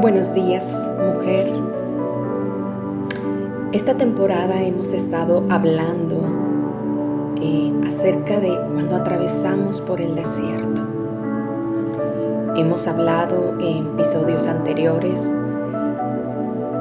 Buenos 0.00 0.32
días, 0.32 0.88
mujer. 0.98 1.52
Esta 3.72 3.98
temporada 3.98 4.62
hemos 4.62 4.94
estado 4.94 5.44
hablando 5.50 7.34
eh, 7.42 7.70
acerca 7.86 8.40
de 8.40 8.48
cuando 8.72 8.96
atravesamos 8.96 9.82
por 9.82 10.00
el 10.00 10.14
desierto. 10.14 10.80
Hemos 12.56 12.86
hablado 12.86 13.58
en 13.60 13.88
episodios 13.88 14.46
anteriores 14.46 15.30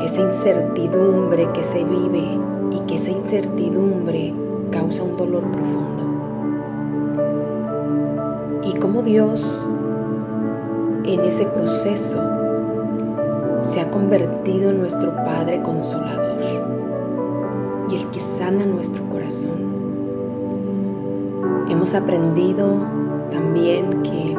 esa 0.01 0.21
incertidumbre 0.21 1.49
que 1.51 1.63
se 1.63 1.83
vive 1.83 2.25
y 2.71 2.79
que 2.88 2.95
esa 2.95 3.09
incertidumbre 3.09 4.33
causa 4.71 5.04
un 5.04 5.17
dolor 5.17 5.43
profundo. 5.51 6.04
Y 8.63 8.79
cómo 8.79 9.01
Dios 9.01 9.67
en 11.04 11.20
ese 11.25 11.45
proceso 11.47 12.39
se 13.61 13.81
ha 13.81 13.91
convertido 13.91 14.69
en 14.71 14.79
nuestro 14.79 15.15
Padre 15.15 15.61
consolador 15.61 16.39
y 17.89 17.95
el 17.95 18.09
que 18.11 18.19
sana 18.19 18.65
nuestro 18.65 19.04
corazón. 19.09 19.69
Hemos 21.69 21.93
aprendido 21.95 22.67
también 23.31 24.03
que 24.03 24.31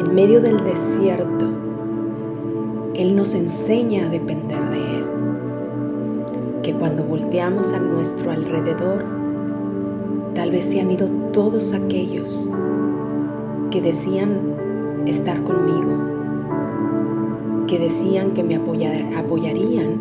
en 0.00 0.14
medio 0.14 0.40
del 0.40 0.64
desierto 0.64 1.46
Él 2.94 3.16
nos 3.16 3.34
enseña 3.34 4.06
a 4.06 4.08
depender 4.08 4.62
de 4.70 4.94
Él. 4.94 5.06
Que 6.62 6.74
cuando 6.74 7.04
volteamos 7.04 7.72
a 7.72 7.78
nuestro 7.78 8.30
alrededor, 8.30 9.04
tal 10.34 10.50
vez 10.50 10.66
se 10.66 10.80
han 10.80 10.90
ido 10.90 11.08
todos 11.32 11.72
aquellos 11.72 12.48
que 13.70 13.80
decían 13.80 14.40
estar 15.06 15.42
conmigo, 15.42 16.09
que 17.70 17.78
decían 17.78 18.32
que 18.32 18.42
me 18.42 18.56
apoyarían 18.56 20.00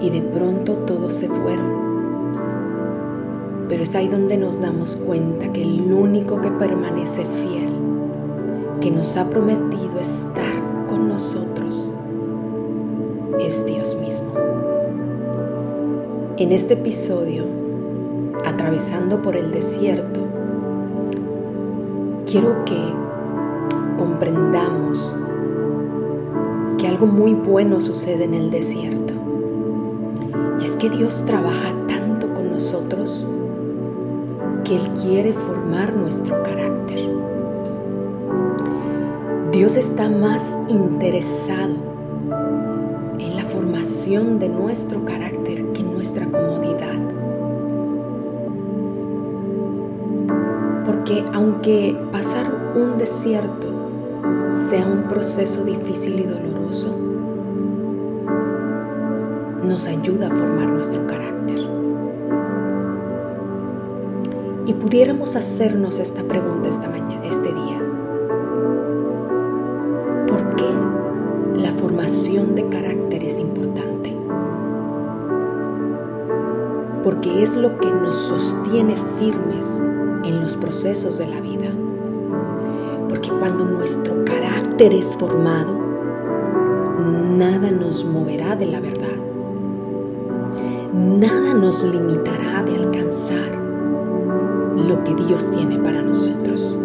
y 0.00 0.08
de 0.08 0.22
pronto 0.22 0.78
todos 0.86 1.12
se 1.12 1.28
fueron. 1.28 1.82
Pero 3.68 3.82
es 3.82 3.94
ahí 3.94 4.08
donde 4.08 4.38
nos 4.38 4.62
damos 4.62 4.96
cuenta 4.96 5.52
que 5.52 5.60
el 5.60 5.92
único 5.92 6.40
que 6.40 6.50
permanece 6.50 7.26
fiel, 7.26 7.70
que 8.80 8.90
nos 8.90 9.14
ha 9.18 9.28
prometido 9.28 9.98
estar 10.00 10.86
con 10.88 11.10
nosotros, 11.10 11.92
es 13.38 13.66
Dios 13.66 13.94
mismo. 14.00 14.32
En 16.38 16.52
este 16.52 16.74
episodio, 16.74 17.44
atravesando 18.46 19.20
por 19.20 19.36
el 19.36 19.52
desierto, 19.52 20.20
quiero 22.24 22.64
que 22.64 22.80
comprendamos 23.98 25.18
que 26.82 26.88
algo 26.88 27.06
muy 27.06 27.34
bueno 27.34 27.80
sucede 27.80 28.24
en 28.24 28.34
el 28.34 28.50
desierto. 28.50 29.14
Y 30.58 30.64
es 30.64 30.74
que 30.74 30.90
Dios 30.90 31.24
trabaja 31.24 31.72
tanto 31.86 32.34
con 32.34 32.50
nosotros 32.50 33.24
que 34.64 34.74
Él 34.74 34.88
quiere 35.00 35.32
formar 35.32 35.94
nuestro 35.94 36.42
carácter. 36.42 36.98
Dios 39.52 39.76
está 39.76 40.08
más 40.08 40.58
interesado 40.68 41.74
en 43.20 43.36
la 43.36 43.44
formación 43.44 44.40
de 44.40 44.48
nuestro 44.48 45.04
carácter 45.04 45.64
que 45.66 45.82
en 45.82 45.92
nuestra 45.94 46.26
comodidad. 46.26 46.98
Porque 50.84 51.24
aunque 51.32 51.96
pasar 52.10 52.72
un 52.74 52.98
desierto 52.98 53.68
sea 54.68 54.84
un 54.84 55.04
proceso 55.04 55.64
difícil 55.64 56.18
y 56.18 56.22
doloroso, 56.24 56.51
nos 59.62 59.86
ayuda 59.86 60.28
a 60.28 60.30
formar 60.30 60.70
nuestro 60.70 61.06
carácter. 61.06 61.58
Y 64.66 64.72
pudiéramos 64.74 65.36
hacernos 65.36 65.98
esta 65.98 66.22
pregunta 66.22 66.68
esta 66.68 66.88
mañana, 66.88 67.26
este 67.26 67.52
día. 67.52 67.78
¿Por 70.26 70.56
qué 70.56 71.60
la 71.60 71.72
formación 71.72 72.54
de 72.54 72.68
carácter 72.68 73.22
es 73.22 73.38
importante? 73.38 74.16
Porque 77.04 77.42
es 77.42 77.56
lo 77.56 77.78
que 77.80 77.90
nos 77.90 78.16
sostiene 78.16 78.94
firmes 79.18 79.82
en 80.24 80.40
los 80.40 80.56
procesos 80.56 81.18
de 81.18 81.26
la 81.26 81.40
vida. 81.40 81.70
Porque 83.08 83.30
cuando 83.30 83.64
nuestro 83.66 84.24
carácter 84.24 84.94
es 84.94 85.16
formado, 85.16 85.91
nada 87.02 87.70
nos 87.70 88.04
moverá 88.04 88.56
de 88.56 88.66
la 88.66 88.80
verdad. 88.80 89.16
Nada 90.94 91.54
nos 91.54 91.82
limitará 91.84 92.62
de 92.62 92.76
alcanzar 92.76 93.56
lo 94.76 95.04
que 95.04 95.14
Dios 95.14 95.50
tiene 95.50 95.78
para 95.78 96.02
nosotros. 96.02 96.78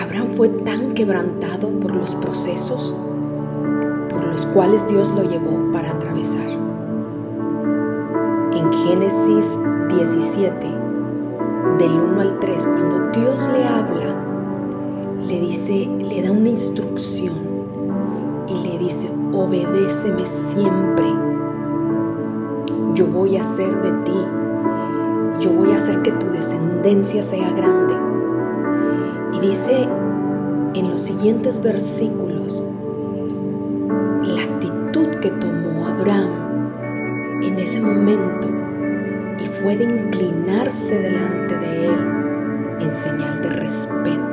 Abraham 0.00 0.30
fue 0.30 0.48
tan 0.48 0.94
quebrantado 0.94 1.68
por 1.80 1.94
los 1.94 2.14
procesos 2.16 2.94
por 4.12 4.24
los 4.26 4.44
cuales 4.46 4.86
Dios 4.86 5.10
lo 5.14 5.22
llevó 5.22 5.72
para 5.72 5.90
atravesar. 5.90 6.46
En 8.52 8.72
Génesis 8.72 9.56
17, 9.88 10.66
del 11.78 11.92
1 11.92 12.20
al 12.20 12.38
3, 12.38 12.66
cuando 12.66 13.10
Dios 13.12 13.48
le 13.52 13.64
habla, 13.64 14.21
le 15.32 15.40
dice, 15.40 15.88
le 15.98 16.20
da 16.20 16.30
una 16.30 16.50
instrucción 16.50 17.32
y 18.46 18.68
le 18.68 18.76
dice, 18.76 19.10
obedéceme 19.32 20.26
siempre. 20.26 21.06
Yo 22.94 23.06
voy 23.06 23.38
a 23.38 23.40
hacer 23.40 23.80
de 23.80 23.92
ti, 24.04 24.24
yo 25.40 25.54
voy 25.54 25.70
a 25.72 25.76
hacer 25.76 26.02
que 26.02 26.12
tu 26.12 26.26
descendencia 26.26 27.22
sea 27.22 27.50
grande. 27.52 27.94
Y 29.32 29.40
dice 29.40 29.88
en 30.74 30.90
los 30.90 31.00
siguientes 31.00 31.62
versículos 31.62 32.62
la 34.22 34.42
actitud 34.42 35.08
que 35.22 35.30
tomó 35.30 35.86
Abraham 35.86 37.40
en 37.42 37.58
ese 37.58 37.80
momento 37.80 38.48
y 39.38 39.46
fue 39.46 39.78
de 39.78 39.84
inclinarse 39.84 41.00
delante 41.00 41.58
de 41.58 41.86
él 41.86 42.00
en 42.80 42.94
señal 42.94 43.40
de 43.40 43.48
respeto. 43.48 44.31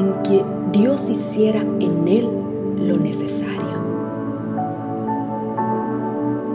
Sin 0.00 0.14
que 0.22 0.42
Dios 0.72 1.10
hiciera 1.10 1.60
en 1.60 2.08
él 2.08 2.28
lo 2.88 2.96
necesario. 2.96 3.50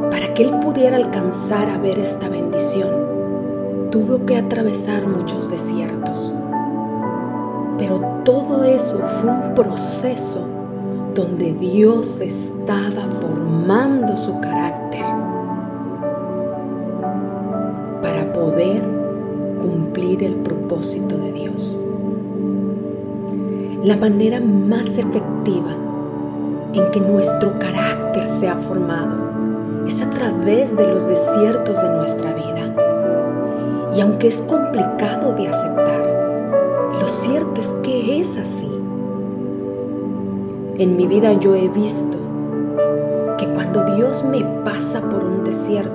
Para 0.10 0.34
que 0.34 0.44
él 0.44 0.60
pudiera 0.62 0.98
alcanzar 0.98 1.70
a 1.70 1.78
ver 1.78 2.00
esta 2.00 2.28
bendición, 2.28 2.90
tuvo 3.92 4.26
que 4.26 4.38
atravesar 4.38 5.06
muchos 5.08 5.52
desiertos 5.52 6.34
pero 7.78 8.00
todo 8.24 8.64
eso 8.64 9.00
fue 9.22 9.30
un 9.30 9.54
proceso 9.54 10.40
donde 11.14 11.54
Dios 11.54 12.22
estaba 12.22 13.02
formando 13.22 14.16
su 14.16 14.40
carácter 14.40 15.06
para 18.02 18.32
poder 18.32 18.82
cumplir 19.60 20.24
el 20.24 20.36
propósito 20.38 21.18
de 21.18 21.32
Dios. 21.34 21.78
La 23.86 23.96
manera 23.96 24.40
más 24.40 24.98
efectiva 24.98 25.78
en 26.74 26.90
que 26.90 27.00
nuestro 27.00 27.60
carácter 27.60 28.26
sea 28.26 28.56
formado 28.56 29.16
es 29.86 30.02
a 30.02 30.10
través 30.10 30.76
de 30.76 30.88
los 30.88 31.06
desiertos 31.06 31.80
de 31.80 31.90
nuestra 31.90 32.34
vida. 32.34 33.94
Y 33.96 34.02
aunque 34.02 34.30
es 34.30 34.42
complicado 34.42 35.34
de 35.34 35.50
aceptar, 35.50 36.02
lo 37.00 37.08
cierto 37.08 37.62
es 37.62 37.76
que 37.84 38.20
es 38.20 38.36
así. 38.38 38.72
En 40.80 40.98
mi 40.98 41.06
vida 41.06 41.34
yo 41.34 41.54
he 41.54 41.68
visto 41.68 42.18
que 43.38 43.48
cuando 43.50 43.84
Dios 43.96 44.24
me 44.24 44.44
pasa 44.64 45.00
por 45.02 45.24
un 45.24 45.44
desierto 45.44 45.95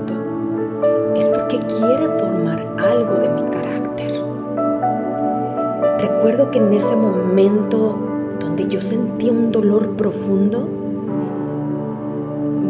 Que 6.49 6.59
en 6.59 6.73
ese 6.73 6.97
momento 6.97 7.97
donde 8.41 8.67
yo 8.67 8.81
sentía 8.81 9.31
un 9.31 9.53
dolor 9.53 9.91
profundo, 9.91 10.67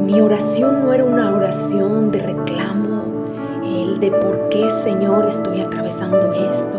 mi 0.05 0.20
oración 0.20 0.84
no 0.84 0.93
era 0.93 1.05
una 1.05 1.34
oración 1.34 2.11
de 2.11 2.20
reclamo, 2.20 3.05
el 3.64 4.00
de 4.00 4.11
por 4.11 4.49
qué 4.49 4.70
Señor 4.70 5.26
estoy 5.26 5.61
atravesando 5.61 6.32
esto 6.34 6.78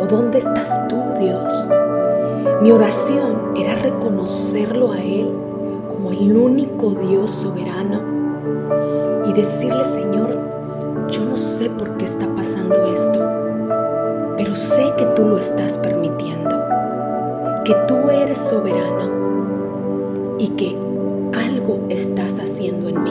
¿O 0.00 0.06
dónde 0.06 0.38
estás 0.38 0.86
tú, 0.88 1.02
Dios? 1.18 1.66
Mi 2.62 2.70
oración 2.70 3.56
era 3.56 3.74
reconocerlo 3.74 4.92
a 4.92 4.98
Él 4.98 5.28
como 5.88 6.12
el 6.12 6.36
único 6.36 6.90
Dios 6.90 7.32
soberano 7.32 8.00
y 9.26 9.32
decirle, 9.32 9.82
Señor, 9.82 10.38
yo 11.08 11.24
no 11.24 11.36
sé 11.36 11.68
por 11.70 11.96
qué 11.96 12.04
está 12.04 12.28
pasando 12.36 12.92
esto, 12.92 13.18
pero 14.38 14.54
sé 14.54 14.94
que 14.96 15.04
tú 15.16 15.24
lo 15.24 15.36
estás 15.36 15.76
permitiendo, 15.78 16.64
que 17.64 17.74
tú 17.88 18.08
eres 18.08 18.38
soberano 18.38 20.36
y 20.38 20.50
que 20.50 20.78
algo 21.36 21.84
estás 21.88 22.38
haciendo 22.38 22.88
en 22.88 23.02
mí. 23.02 23.10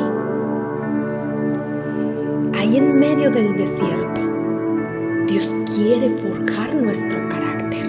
Ahí 2.57 2.77
en 2.77 2.97
medio 2.97 3.29
del 3.29 3.57
desierto, 3.57 4.21
Dios 5.27 5.53
quiere 5.75 6.11
forjar 6.11 6.73
nuestro 6.75 7.19
carácter. 7.27 7.87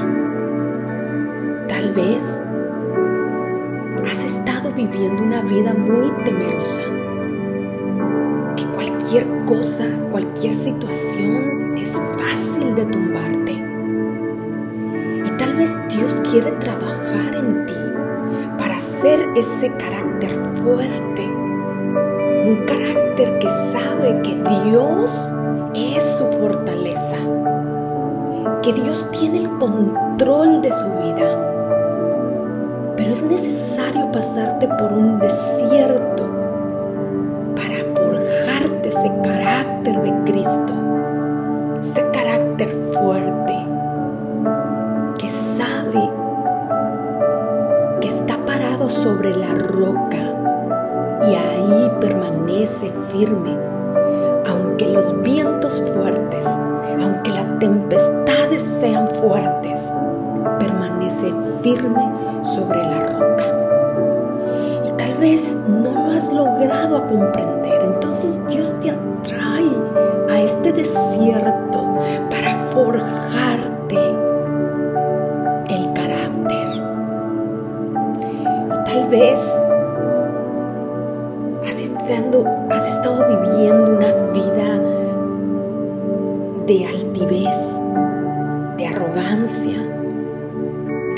Tal 1.69 1.95
vez 1.95 2.41
has 4.05 4.25
estado 4.25 4.73
viviendo 4.73 5.23
una 5.23 5.43
vida 5.43 5.73
muy 5.75 6.11
temerosa. 6.25 6.83
Cualquier 9.11 9.45
cosa, 9.47 9.85
cualquier 10.11 10.53
situación 10.53 11.79
es 11.79 11.99
fácil 12.19 12.75
de 12.75 12.85
tumbarte. 12.85 13.53
Y 15.25 15.31
tal 15.39 15.55
vez 15.55 15.75
Dios 15.89 16.21
quiere 16.31 16.53
trabajar 16.53 17.35
en 17.37 17.65
ti 17.65 17.73
para 18.59 18.77
hacer 18.77 19.27
ese 19.35 19.73
carácter 19.79 20.39
fuerte. 20.63 21.25
Un 21.25 22.67
carácter 22.67 23.39
que 23.39 23.49
sabe 23.49 24.21
que 24.23 24.43
Dios 24.67 25.33
es 25.75 26.05
su 26.19 26.27
fortaleza. 26.33 27.17
Que 28.63 28.75
Dios 28.75 29.11
tiene 29.13 29.39
el 29.39 29.49
control 29.57 30.61
de 30.61 30.71
su 30.71 30.85
vida 30.85 31.49
pero 32.99 33.13
es 33.13 33.23
necesario 33.23 34.11
pasarte 34.11 34.67
por 34.67 34.93
un 34.93 35.21
desierto 35.21 36.28
de 39.97 40.13
Cristo, 40.27 40.75
ese 41.81 42.05
carácter 42.13 42.69
fuerte 42.93 43.55
que 45.19 45.29
sabe 45.31 46.11
que 48.01 48.09
está 48.09 48.37
parado 48.45 48.91
sobre 48.91 49.35
la 49.35 49.55
roca 49.55 50.19
y 51.27 51.35
ahí 51.35 51.91
permanece 52.03 52.93
firme, 53.11 53.57
aunque 54.47 54.89
los 54.89 55.23
vientos 55.23 55.83
fuertes, 55.95 56.47
aunque 57.01 57.31
las 57.31 57.59
tempestades 57.59 58.63
sean 58.63 59.09
fuertes 59.11 59.91
permanece 60.59 61.33
firme 61.63 62.13
sobre 62.43 62.83
la 62.83 63.07
roca. 63.07 63.45
Y 64.87 64.91
tal 64.99 65.15
vez 65.15 65.59
no 65.67 65.95
lo 65.95 66.11
has 66.13 66.31
logrado 66.31 66.99
a 66.99 67.07
comprender. 67.07 67.83
Entonces 67.85 68.39
Dios 68.49 68.75
te 68.81 68.91
desierto 70.79 71.99
para 72.31 72.55
forjarte 72.71 73.97
el 75.69 75.93
carácter. 75.93 76.69
Tal 78.85 79.09
vez 79.11 79.41
has 81.67 81.81
estado, 81.81 82.45
has 82.71 82.89
estado 82.89 83.27
viviendo 83.27 83.97
una 83.97 84.13
vida 84.33 84.79
de 86.67 86.87
altivez, 86.87 87.57
de 88.77 88.87
arrogancia, 88.87 89.89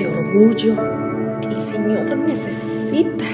orgullo. 0.07 0.75
El 1.43 1.59
Señor 1.59 2.17
necesita, 2.17 3.25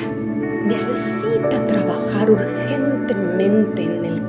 necesita 0.64 1.66
trabajar 1.66 2.30
urgentemente 2.30 3.82
en 3.82 4.04
el 4.04 4.25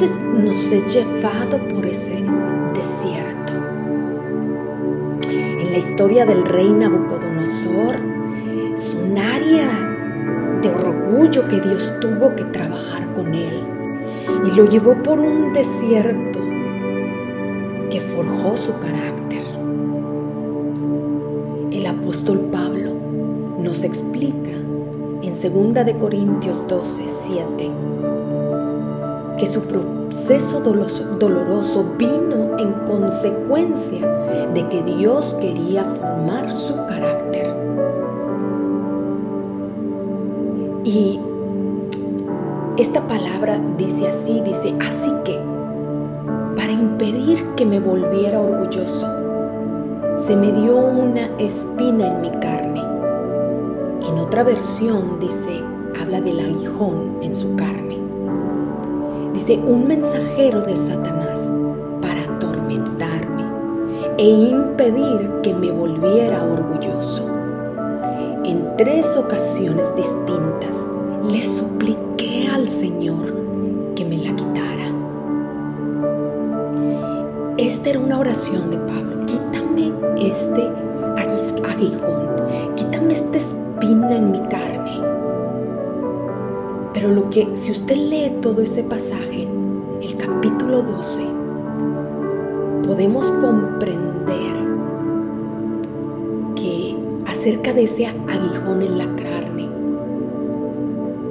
nos 0.00 0.72
es 0.72 0.94
llevado 0.94 1.66
por 1.68 1.86
ese 1.86 2.24
desierto. 2.74 3.52
En 5.30 5.70
la 5.70 5.78
historia 5.78 6.24
del 6.24 6.44
rey 6.44 6.70
Nabucodonosor 6.72 7.96
es 8.74 8.94
un 8.94 9.18
área 9.18 10.58
de 10.62 10.68
orgullo 10.68 11.44
que 11.44 11.60
Dios 11.60 11.92
tuvo 12.00 12.34
que 12.34 12.44
trabajar 12.44 13.12
con 13.14 13.34
él 13.34 13.60
y 14.46 14.56
lo 14.56 14.66
llevó 14.66 14.94
por 15.02 15.20
un 15.20 15.52
desierto 15.52 16.40
que 17.90 18.00
forjó 18.00 18.56
su 18.56 18.78
carácter 18.78 19.20
apóstol 22.10 22.40
Pablo 22.50 22.92
nos 23.58 23.84
explica 23.84 24.50
en 24.50 25.32
2 25.32 25.86
de 25.86 25.96
Corintios 25.98 26.66
12, 26.66 27.04
7 27.06 27.70
que 29.40 29.46
su 29.46 29.62
proceso 29.62 30.60
doloroso 30.60 31.94
vino 31.96 32.58
en 32.58 32.74
consecuencia 32.84 34.06
de 34.52 34.68
que 34.68 34.82
Dios 34.82 35.34
quería 35.40 35.82
formar 35.84 36.52
su 36.52 36.76
carácter. 36.84 37.56
Y 40.84 41.18
esta 42.76 43.06
palabra 43.06 43.58
dice 43.78 44.08
así, 44.08 44.42
dice, 44.42 44.74
así 44.86 45.10
que, 45.24 45.38
para 46.54 46.72
impedir 46.72 47.42
que 47.56 47.64
me 47.64 47.80
volviera 47.80 48.40
orgulloso, 48.40 49.06
se 50.16 50.36
me 50.36 50.52
dio 50.52 50.76
una 50.76 51.30
espina 51.38 52.08
en 52.08 52.20
mi 52.20 52.30
carne. 52.40 52.82
En 54.06 54.18
otra 54.18 54.42
versión 54.42 55.18
dice, 55.18 55.62
habla 55.98 56.20
del 56.20 56.40
aguijón 56.40 57.22
en 57.22 57.34
su 57.34 57.56
carne. 57.56 57.99
Dice, 59.40 59.56
un 59.56 59.88
mensajero 59.88 60.60
de 60.60 60.76
Satanás 60.76 61.50
para 62.02 62.22
atormentarme 62.24 63.42
e 64.18 64.28
impedir 64.28 65.30
que 65.42 65.54
me 65.54 65.70
volviera 65.70 66.44
orgulloso. 66.44 67.26
En 68.44 68.76
tres 68.76 69.16
ocasiones 69.16 69.96
distintas 69.96 70.86
le 71.26 71.42
supliqué 71.42 72.50
al 72.52 72.68
Señor 72.68 73.34
que 73.96 74.04
me 74.04 74.18
la 74.18 74.36
quitara. 74.36 74.94
Esta 77.56 77.88
era 77.88 77.98
una 77.98 78.18
oración 78.18 78.70
de 78.70 78.76
Pablo 78.76 78.90
este 80.20 80.70
aguijón, 81.66 82.76
quítame 82.76 83.14
esta 83.14 83.38
espina 83.38 84.16
en 84.16 84.32
mi 84.32 84.38
carne. 84.48 85.09
Pero 87.00 87.14
lo 87.14 87.30
que, 87.30 87.48
si 87.54 87.72
usted 87.72 87.96
lee 87.96 88.30
todo 88.42 88.60
ese 88.60 88.82
pasaje, 88.82 89.48
el 90.02 90.16
capítulo 90.16 90.82
12, 90.82 91.22
podemos 92.86 93.32
comprender 93.32 94.52
que 96.56 96.94
acerca 97.26 97.72
de 97.72 97.84
ese 97.84 98.06
aguijón 98.06 98.82
en 98.82 98.98
la 98.98 99.06
carne, 99.16 99.66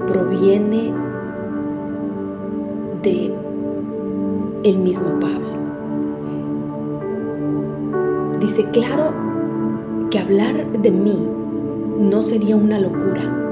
proviene 0.07 0.91
de 3.03 3.31
el 4.63 4.77
mismo 4.79 5.19
Pablo. 5.19 5.49
Dice, 8.39 8.65
claro 8.71 9.13
que 10.09 10.17
hablar 10.17 10.65
de 10.81 10.89
mí 10.89 11.27
no 11.99 12.23
sería 12.23 12.55
una 12.55 12.79
locura, 12.79 13.48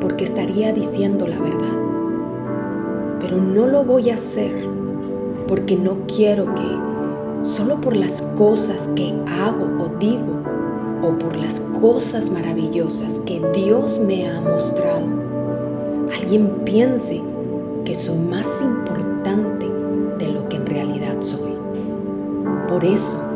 porque 0.00 0.24
estaría 0.24 0.72
diciendo 0.72 1.26
la 1.26 1.38
verdad. 1.38 1.78
Pero 3.20 3.38
no 3.38 3.66
lo 3.66 3.84
voy 3.84 4.10
a 4.10 4.14
hacer 4.14 4.68
porque 5.46 5.76
no 5.76 5.98
quiero 6.06 6.54
que 6.54 7.42
solo 7.42 7.80
por 7.80 7.96
las 7.96 8.22
cosas 8.36 8.88
que 8.94 9.14
hago 9.26 9.84
o 9.84 9.88
digo 9.98 10.42
o 11.02 11.18
por 11.18 11.36
las 11.36 11.60
cosas 11.80 12.30
maravillosas 12.30 13.20
que 13.20 13.40
Dios 13.54 14.00
me 14.00 14.28
ha 14.28 14.40
mostrado, 14.40 15.06
alguien 16.14 16.62
piense 16.64 17.22
que 17.84 17.94
soy 17.94 18.18
más 18.18 18.60
importante 18.60 19.66
de 20.18 20.32
lo 20.32 20.48
que 20.48 20.56
en 20.56 20.66
realidad 20.66 21.16
soy. 21.20 21.56
Por 22.68 22.84
eso 22.84 23.28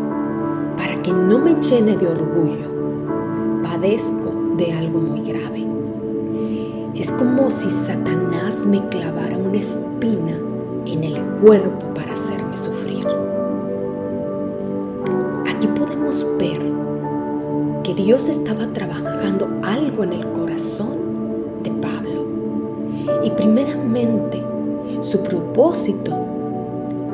que 1.02 1.12
no 1.12 1.38
me 1.38 1.54
llene 1.61 1.97
de 1.97 2.07
orgullo, 2.07 3.62
padezco 3.62 4.33
de 4.57 4.73
algo 4.73 5.00
muy 5.00 5.21
grave. 5.21 5.71
Es 6.94 7.11
como 7.11 7.50
si 7.50 7.70
Satanás 7.70 8.66
me 8.66 8.87
clavara 8.88 9.38
una 9.38 9.56
espina 9.56 10.38
en 10.84 11.04
el 11.04 11.25
cuerpo 11.40 11.87
para 11.94 12.12
hacerme 12.12 12.54
sufrir. 12.54 13.06
Aquí 15.49 15.66
podemos 15.68 16.26
ver 16.38 16.61
que 17.82 17.94
Dios 17.94 18.28
estaba 18.28 18.66
trabajando 18.75 19.49
algo 19.62 20.04
en 20.04 20.12
el 20.12 20.32
corazón 20.32 21.62
de 21.62 21.70
Pablo. 21.70 22.26
Y 23.25 23.30
primeramente, 23.30 24.42
su 25.00 25.22
propósito 25.22 26.12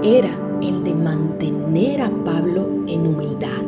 era 0.02 0.36
el 0.60 0.82
de 0.82 0.94
mantener 0.94 2.02
a 2.02 2.10
Pablo 2.24 2.66
en 2.88 3.06
humildad 3.06 3.62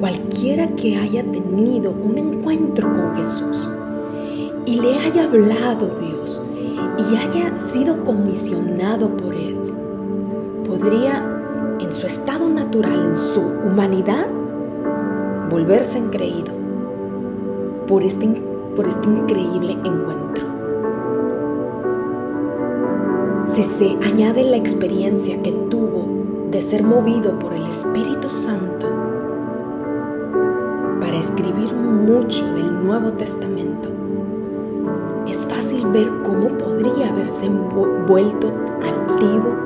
cualquiera 0.00 0.66
que 0.74 0.96
haya 0.96 1.22
tenido 1.22 1.90
un 1.90 2.18
encuentro 2.18 2.92
con 2.92 3.16
Jesús 3.16 3.70
y 4.66 4.80
le 4.80 4.98
haya 4.98 5.24
hablado 5.24 5.96
Dios 6.00 6.42
y 6.98 7.16
haya 7.16 7.58
sido 7.58 8.04
comisionado 8.04 9.16
por 9.16 9.34
Él, 9.34 9.56
podría 10.66 11.32
en 11.78 11.92
su 11.92 12.06
estado 12.06 12.48
natural, 12.48 13.10
en 13.10 13.16
su 13.16 13.40
humanidad, 13.40 14.28
volverse 15.48 16.02
creído 16.10 16.52
por 17.86 18.02
este, 18.02 18.26
por 18.74 18.86
este 18.86 19.08
increíble 19.08 19.72
encuentro. 19.72 20.46
Si 23.46 23.62
se 23.62 23.96
añade 24.04 24.50
la 24.50 24.56
experiencia 24.56 25.40
que 25.42 25.52
tuvo 25.70 26.06
de 26.50 26.60
ser 26.60 26.82
movido 26.82 27.38
por 27.38 27.54
el 27.54 27.66
Espíritu 27.66 28.28
Santo 28.28 28.86
para 31.00 31.18
escribir 31.18 31.72
mucho 31.72 32.44
del 32.54 32.84
Nuevo 32.84 33.12
Testamento, 33.12 33.95
cómo 36.24 36.48
podría 36.58 37.08
haberse 37.08 37.48
vuelto 37.48 38.52
altivo 38.82 39.56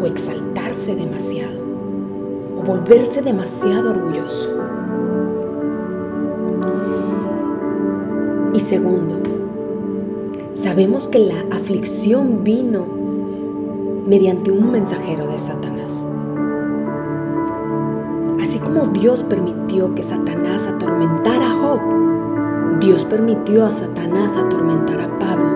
o 0.00 0.06
exaltarse 0.06 0.94
demasiado 0.94 1.62
o 2.56 2.62
volverse 2.62 3.22
demasiado 3.22 3.90
orgulloso. 3.90 4.48
Y 8.52 8.60
segundo, 8.60 9.16
sabemos 10.54 11.08
que 11.08 11.18
la 11.18 11.56
aflicción 11.56 12.44
vino 12.44 12.86
mediante 14.06 14.52
un 14.52 14.70
mensajero 14.70 15.26
de 15.26 15.38
Satanás. 15.38 16.06
Así 18.40 18.58
como 18.60 18.86
Dios 18.88 19.24
permitió 19.24 19.94
que 19.94 20.04
Satanás 20.04 20.68
atormentara 20.68 21.50
a 21.50 21.56
Job, 21.56 21.80
Dios 22.80 23.04
permitió 23.04 23.64
a 23.64 23.72
Satanás 23.72 24.36
atormentar 24.36 25.00
a 25.00 25.18
Pablo 25.18 25.53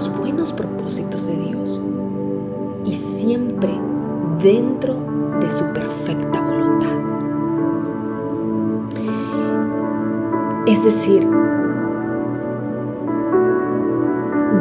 los 0.00 0.16
buenos 0.16 0.54
propósitos 0.54 1.26
de 1.26 1.36
Dios 1.36 1.78
y 2.86 2.94
siempre 2.94 3.68
dentro 4.42 4.96
de 5.38 5.50
su 5.50 5.62
perfecta 5.74 6.40
voluntad. 6.40 6.98
Es 10.66 10.82
decir, 10.82 11.28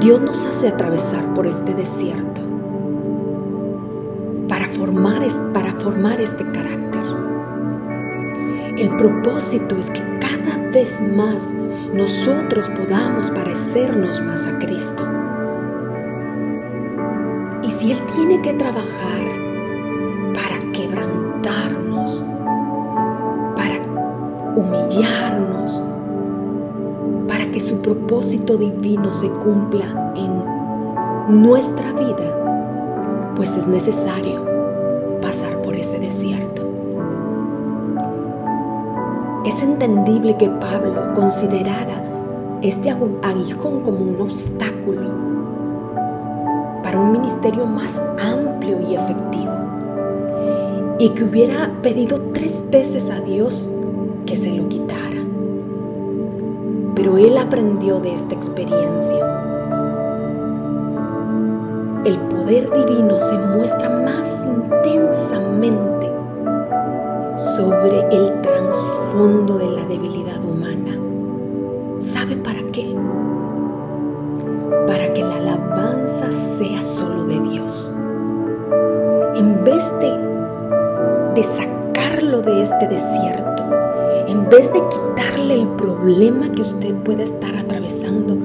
Dios 0.01 0.19
nos 0.19 0.45
hace 0.45 0.67
atravesar 0.67 1.33
por 1.33 1.47
este 1.47 1.73
desierto 1.73 2.41
para 4.49 4.67
formar, 4.67 5.21
para 5.53 5.71
formar 5.71 6.19
este 6.19 6.43
carácter. 6.51 7.03
El 8.77 8.93
propósito 8.97 9.77
es 9.77 9.89
que 9.89 10.01
cada 10.19 10.69
vez 10.69 11.01
más 11.01 11.53
nosotros 11.93 12.67
podamos 12.67 13.31
parecernos 13.31 14.21
más 14.21 14.45
a 14.45 14.59
Cristo. 14.59 15.18
Y 17.69 17.71
si 17.71 17.91
Él 17.91 17.99
tiene 18.15 18.41
que 18.41 18.53
trabajar 18.53 19.27
para 20.33 20.71
quebrantarnos, 20.71 22.25
para 23.55 23.75
humillarnos, 24.55 25.83
que 27.51 27.59
su 27.59 27.81
propósito 27.81 28.57
divino 28.57 29.11
se 29.13 29.29
cumpla 29.29 30.13
en 30.15 31.41
nuestra 31.41 31.91
vida, 31.93 33.33
pues 33.35 33.55
es 33.55 33.67
necesario 33.67 34.43
pasar 35.21 35.61
por 35.61 35.75
ese 35.75 35.99
desierto. 35.99 36.63
Es 39.45 39.61
entendible 39.61 40.37
que 40.37 40.49
Pablo 40.49 41.13
considerara 41.15 42.03
este 42.63 42.89
aguijón 42.89 43.81
como 43.81 43.99
un 43.99 44.21
obstáculo 44.21 45.28
para 46.89 47.01
un 47.01 47.11
ministerio 47.11 47.67
más 47.67 48.01
amplio 48.19 48.81
y 48.81 48.95
efectivo 48.95 49.53
y 50.97 51.09
que 51.09 51.23
hubiera 51.23 51.71
pedido 51.83 52.19
tres 52.33 52.65
veces 52.71 53.11
a 53.11 53.21
Dios 53.21 53.69
que 54.25 54.35
se 54.35 54.55
lo 54.55 54.67
quitara 54.67 55.21
pero 56.95 57.19
él 57.19 57.37
aprendió 57.37 57.99
de 57.99 58.15
esta 58.15 58.33
experiencia. 58.33 59.23
El 62.03 62.17
poder 62.21 62.69
divino 62.73 63.19
se 63.19 63.37
muestra 63.37 63.89
más 63.89 64.47
intensamente 64.47 66.11
sobre 67.37 67.99
el 68.09 68.41
trasfondo 68.41 69.59
de 69.59 69.69
la 69.69 69.85
debilidad 69.85 70.18
de, 79.75 81.43
sacarlo 81.43 82.41
de 82.41 82.63
este 82.63 82.87
desierto, 82.87 83.63
en 84.27 84.49
vez 84.49 84.71
de 84.73 84.81
quitarle 84.89 85.61
el 85.61 85.67
problema 85.69 86.51
que 86.51 86.63
usted 86.63 86.95
puede 86.95 87.23
estar 87.23 87.55
atravesando, 87.55 88.35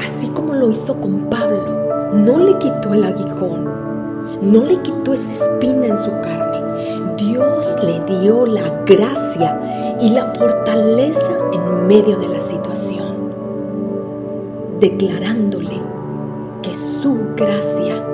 así 0.00 0.28
como 0.28 0.54
lo 0.54 0.70
hizo 0.70 1.00
con 1.00 1.28
Pablo, 1.28 2.12
no 2.12 2.38
le 2.38 2.56
quitó 2.58 2.94
el 2.94 3.04
aguijón, 3.04 3.68
no 4.40 4.62
le 4.62 4.80
quitó 4.80 5.12
esa 5.12 5.32
espina 5.32 5.86
en 5.86 5.98
su 5.98 6.10
carne. 6.20 6.62
Dios 7.16 7.76
le 7.82 8.20
dio 8.20 8.46
la 8.46 8.84
gracia 8.86 9.96
y 10.00 10.10
la 10.10 10.26
fortaleza 10.32 11.32
en 11.52 11.86
medio 11.88 12.16
de 12.16 12.28
la 12.28 12.40
situación, 12.40 13.32
declarándole 14.78 15.80
que 16.62 16.72
su 16.74 17.18
gracia 17.36 18.07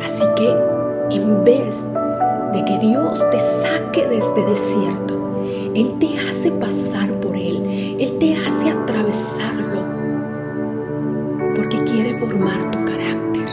Así 0.00 0.24
que 0.36 0.48
en 1.16 1.44
vez 1.44 1.88
de 2.52 2.64
que 2.64 2.78
Dios 2.78 3.24
te 3.30 3.38
saque 3.38 4.06
de 4.06 4.18
este 4.18 4.44
desierto, 4.44 5.44
Él 5.74 5.96
te 5.98 6.18
hace 6.18 6.50
pasar 6.52 7.10
por 7.20 7.36
Él, 7.36 7.96
Él 8.00 8.18
te 8.18 8.36
hace 8.36 8.70
atravesarlo, 8.70 9.82
porque 11.54 11.78
quiere 11.78 12.18
formar 12.18 12.70
tu 12.70 12.84
carácter, 12.84 13.48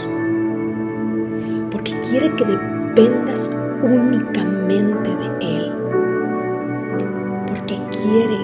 porque 1.71 1.99
quiere 1.99 2.35
que 2.35 2.45
dependas 2.45 3.49
únicamente 3.81 5.09
de 5.09 5.25
Él, 5.41 5.73
porque 7.47 7.79
quiere 7.91 8.37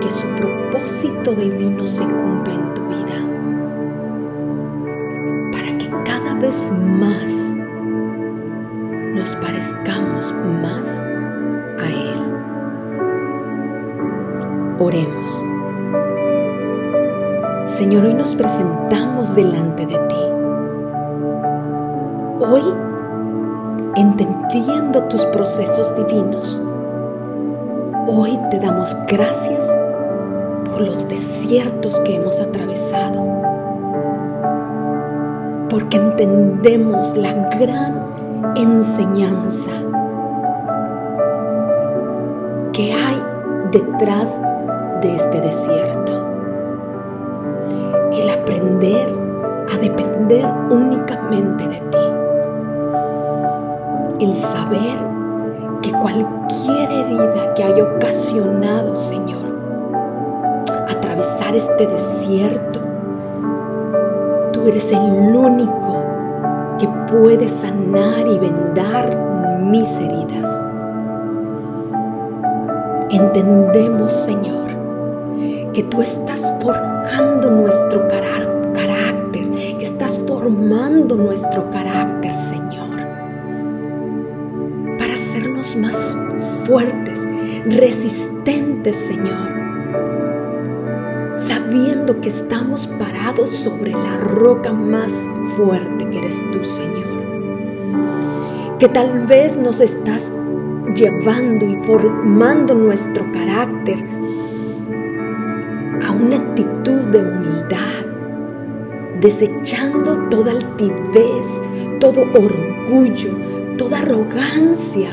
que 0.00 0.10
su 0.10 0.26
propósito 0.36 1.32
divino 1.34 1.86
se 1.86 2.04
cumpla 2.04 2.54
en 2.54 2.74
tu 2.74 2.82
vida, 2.88 3.18
para 5.52 5.78
que 5.78 5.88
cada 6.04 6.34
vez 6.34 6.72
más 6.72 6.85
parezcamos 9.34 10.32
más 10.62 11.02
a 11.78 11.86
Él. 11.88 12.36
Oremos. 14.78 15.44
Señor, 17.64 18.04
hoy 18.04 18.14
nos 18.14 18.34
presentamos 18.36 19.34
delante 19.34 19.86
de 19.86 19.98
ti. 19.98 20.16
Hoy, 22.38 22.62
entendiendo 23.96 25.02
tus 25.04 25.24
procesos 25.26 25.94
divinos, 25.96 26.62
hoy 28.06 28.38
te 28.50 28.60
damos 28.60 28.96
gracias 29.08 29.76
por 30.70 30.82
los 30.82 31.08
desiertos 31.08 31.98
que 32.00 32.16
hemos 32.16 32.40
atravesado, 32.40 33.26
porque 35.68 35.96
entendemos 35.96 37.16
la 37.16 37.32
gran 37.58 38.05
enseñanza 38.56 39.70
que 42.72 42.92
hay 42.92 43.22
detrás 43.70 44.40
de 45.02 45.14
este 45.14 45.40
desierto. 45.40 46.12
El 48.12 48.30
aprender 48.30 49.14
a 49.72 49.78
depender 49.78 50.46
únicamente 50.70 51.68
de 51.68 51.80
ti. 51.80 51.98
El 54.20 54.34
saber 54.34 54.98
que 55.82 55.92
cualquier 55.92 56.90
herida 56.90 57.52
que 57.54 57.62
haya 57.62 57.84
ocasionado, 57.84 58.96
Señor, 58.96 59.44
atravesar 60.88 61.54
este 61.54 61.86
desierto, 61.86 62.80
tú 64.52 64.66
eres 64.66 64.90
el 64.92 65.36
único 65.36 65.85
que 66.78 66.88
puede 67.10 67.48
sanar 67.48 68.26
y 68.26 68.38
vendar 68.38 69.60
mis 69.62 69.98
heridas. 69.98 70.60
Entendemos, 73.10 74.12
Señor, 74.12 74.66
que 75.72 75.82
tú 75.84 76.02
estás 76.02 76.54
forjando 76.60 77.50
nuestro 77.50 78.08
carácter, 78.08 79.50
que 79.78 79.84
estás 79.84 80.20
formando 80.26 81.16
nuestro 81.16 81.70
carácter, 81.70 82.32
Señor, 82.32 82.96
para 84.98 85.12
hacernos 85.12 85.76
más 85.76 86.16
fuertes, 86.64 87.26
resistentes, 87.66 88.96
Señor, 88.96 89.75
sabiendo 91.76 92.20
que 92.22 92.28
estamos 92.28 92.86
parados 92.86 93.50
sobre 93.50 93.90
la 93.92 94.16
roca 94.16 94.72
más 94.72 95.28
fuerte 95.56 96.08
que 96.08 96.20
eres 96.20 96.42
tú, 96.50 96.64
Señor. 96.64 97.04
Que 98.78 98.88
tal 98.88 99.26
vez 99.26 99.58
nos 99.58 99.80
estás 99.80 100.32
llevando 100.94 101.66
y 101.66 101.76
formando 101.82 102.74
nuestro 102.74 103.30
carácter 103.30 103.98
a 106.02 106.12
una 106.12 106.36
actitud 106.36 107.00
de 107.10 107.18
humildad, 107.18 108.06
desechando 109.20 110.16
toda 110.30 110.52
altivez, 110.52 111.46
todo 112.00 112.22
orgullo, 112.22 113.36
toda 113.76 113.98
arrogancia 114.00 115.10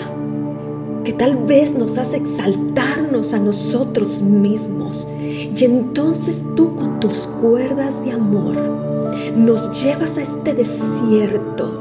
que 1.03 1.13
tal 1.13 1.38
vez 1.45 1.74
nos 1.74 1.98
hace 1.98 2.17
exaltarnos 2.17 3.33
a 3.33 3.39
nosotros 3.39 4.22
mismos. 4.22 5.07
Y 5.19 5.65
entonces 5.65 6.45
tú 6.55 6.75
con 6.75 7.00
tus 7.00 7.27
cuerdas 7.27 8.03
de 8.03 8.12
amor 8.12 8.55
nos 9.36 9.83
llevas 9.83 10.17
a 10.17 10.22
este 10.22 10.53
desierto 10.53 11.79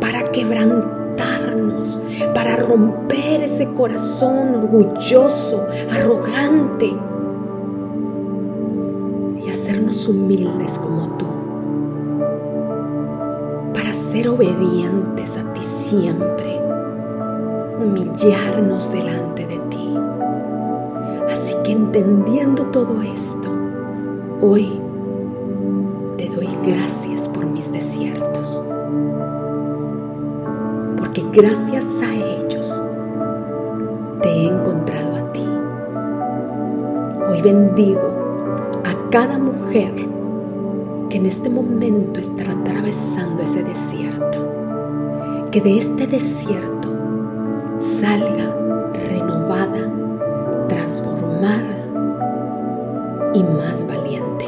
para 0.00 0.30
quebrantarnos, 0.30 2.00
para 2.34 2.56
romper 2.56 3.42
ese 3.42 3.72
corazón 3.74 4.54
orgulloso, 4.54 5.66
arrogante 5.90 6.92
y 9.44 9.50
hacernos 9.50 10.06
humildes 10.08 10.78
como 10.78 11.16
tú, 11.16 11.26
para 13.72 13.92
ser 13.92 14.28
obedientes 14.28 15.36
a 15.36 15.52
ti 15.52 15.62
siempre 15.62 16.67
humillarnos 17.78 18.92
delante 18.92 19.46
de 19.46 19.58
ti. 19.70 19.94
Así 21.30 21.56
que 21.64 21.72
entendiendo 21.72 22.64
todo 22.66 23.00
esto, 23.02 23.48
hoy 24.40 24.80
te 26.16 26.28
doy 26.28 26.48
gracias 26.66 27.28
por 27.28 27.46
mis 27.46 27.70
desiertos. 27.72 28.64
Porque 30.98 31.24
gracias 31.32 32.02
a 32.02 32.14
ellos 32.14 32.82
te 34.22 34.28
he 34.28 34.46
encontrado 34.48 35.16
a 35.16 35.32
ti. 35.32 35.48
Hoy 37.30 37.42
bendigo 37.42 38.80
a 38.84 39.10
cada 39.10 39.38
mujer 39.38 39.94
que 41.08 41.16
en 41.16 41.26
este 41.26 41.48
momento 41.48 42.20
está 42.20 42.50
atravesando 42.50 43.42
ese 43.42 43.62
desierto. 43.62 44.46
Que 45.52 45.60
de 45.60 45.78
este 45.78 46.06
desierto 46.06 46.77
salga 47.78 48.50
renovada, 49.08 49.90
transformada 50.68 51.76
y 53.34 53.42
más 53.42 53.86
valiente. 53.86 54.46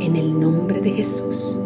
En 0.00 0.16
el 0.16 0.38
nombre 0.38 0.80
de 0.80 0.90
Jesús. 0.90 1.58